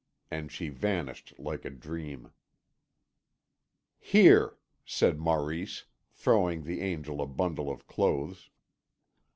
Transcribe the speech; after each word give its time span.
And 0.31 0.51
she 0.51 0.69
vanished 0.69 1.31
like 1.37 1.63
a 1.63 1.69
dream. 1.69 2.31
"Here," 3.99 4.57
said 4.83 5.19
Maurice, 5.19 5.85
throwing 6.11 6.63
the 6.63 6.81
Angel 6.81 7.21
a 7.21 7.27
bundle 7.27 7.69
of 7.69 7.85
clothes. 7.85 8.49